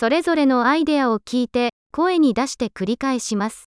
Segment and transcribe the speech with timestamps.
[0.00, 3.68] それぞれのアイデアを聞いて、声に出して繰り返します。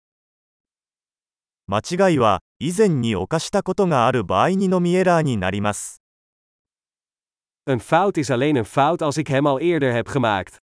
[1.66, 6.00] 間違いは以前に犯したことがある場合にのみエラーになります。
[7.66, 10.60] Een fout is alleen een fout als ik hem al eerder heb gemaakt.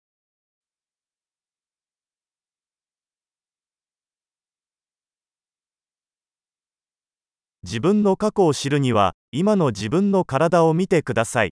[7.62, 11.52] 自分の過去を知るには、今の自分の体を見てください。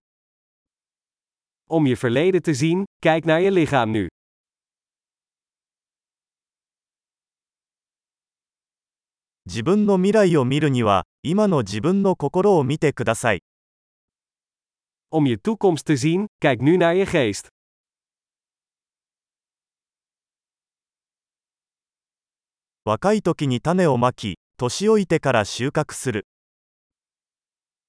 [1.68, 4.08] Om je verleden te zien, kijk naar je lichaam nu.
[9.46, 13.42] 自分の未来を見るには、今の自分の心を見てください。
[15.10, 17.48] Om je toekomst te zien, kijk nu naar je geest.
[22.84, 26.26] 若い時に種をまき、年老いてから収穫する。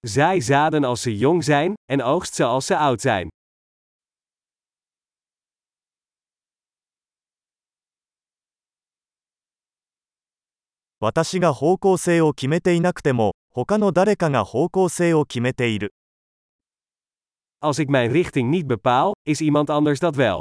[0.05, 3.30] Zaai zaden als ze jong zijn, en oogst ze als ze oud zijn.
[11.03, 15.95] 私が方向性を決めていなくても、他の誰かが方向性を決めている。
[17.62, 20.41] Als ik mijn richting niet bepaal, is iemand anders dat wel.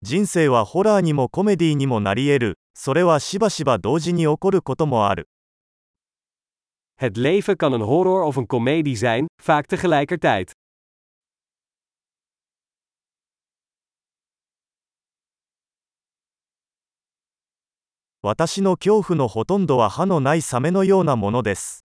[0.00, 2.58] 人生はホラーにもコメディにもなり得る。
[2.72, 5.28] それはしばしば同時に起こることもある。
[6.96, 10.52] Het leven kan een horror of een komedie zijn, vaak tegelijkertijd.
[18.28, 21.86] 私の恐怖のほとんどは歯のないサメのようなものです。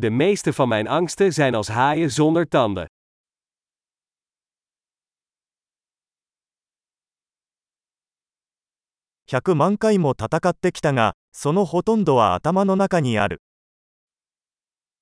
[0.00, 2.86] De meeste van mijn angsten zijn als haaien zonder tanden.
[9.26, 13.42] 100万回も戦ってきたが、そのほとんどは頭の中にある。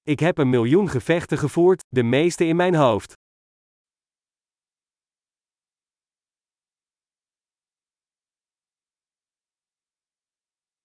[0.05, 3.19] Ik heb een miljoen gevechten gevoerd, de meeste in mijn hoofd.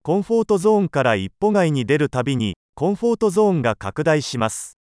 [0.08, 4.78] コンフォートゾーンから一歩外に出るたびに、コンフォートゾーンが拡大します。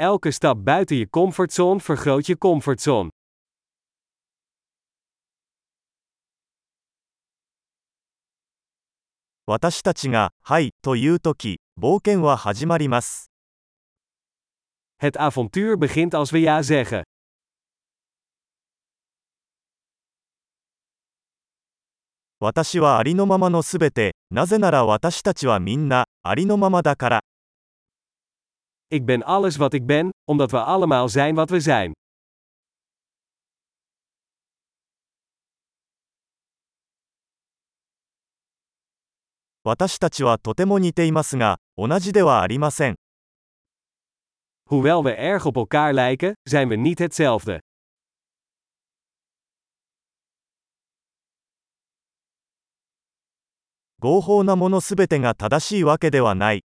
[0.00, 3.10] Elke stap buiten je comfortzone vergroot je comfortzone.
[9.44, 13.30] 私たちが、はい、というとき、冒険は始まります。
[15.02, 17.02] Het avontuur begint als we ja zeggen.
[22.42, 27.20] 私はありのままのすべて、なぜなら私たちはみんな、ありのままだから。
[28.90, 31.92] Ik ben alles wat ik ben, omdat we allemaal zijn wat we zijn.
[39.62, 42.94] 私たちはとても似ていますが、同じではありません。
[44.70, 47.60] Hoewel we erg op elkaar lijken, zijn we niet hetzelfde.
[54.02, 56.64] 合法なものすべてが正しいわけではない。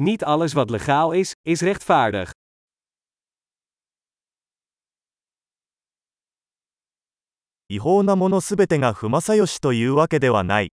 [0.00, 2.32] Niet alles wat legaal is, is rechtvaardig.
[7.68, 10.72] 違法なものすべてが不正義というわけではない。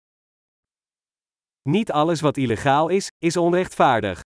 [1.66, 4.22] Niet alles wat illegaal is, is onrechtvaardig.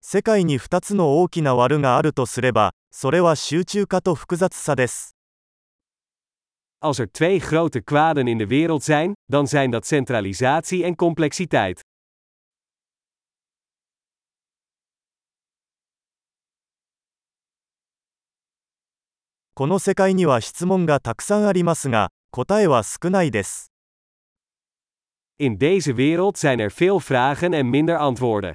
[0.00, 5.19] 世界に2つの大きな悪があるとすれば、それは集中化と複雑さです。
[6.82, 11.80] Als er twee grote kwaden in de wereld zijn, dan zijn dat centralisatie en complexiteit.
[19.54, 23.70] この世界には質問がたくさんありますが、答えは少ないです。
[25.38, 28.54] In deze wereld zijn er veel vragen en minder antwoorden.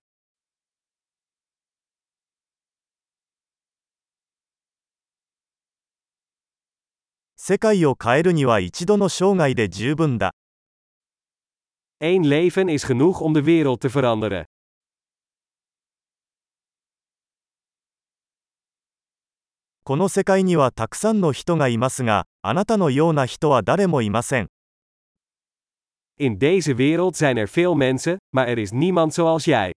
[7.48, 10.34] 世界を変えるには一度の生涯で十分だ。
[12.02, 14.46] Eén leven is genoeg om de wereld te veranderen.
[19.84, 24.48] この世界にはたくさんの人がいますが、あなたのような人は誰もいません。
[26.18, 29.72] In deze wereld zijn er veel mensen, maar er is niemand zoals jij.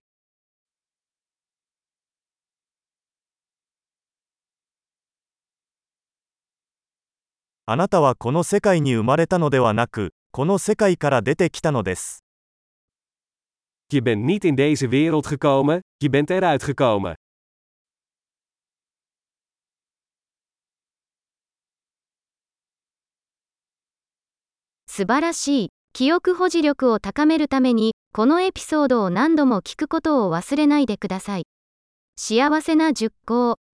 [7.70, 12.24] あなたはこの世界に生まれたのではなく、この世界から出てきたのです。
[13.92, 17.16] Je bent niet in deze wereld gekomen, je bent eruit gekomen.
[24.88, 25.68] 「素晴らしい。
[25.92, 31.44] 記憶保持力を高めるために、このエピソードを何度も聞くことを忘れないでください。
[32.16, 33.58] 幸せな熟考。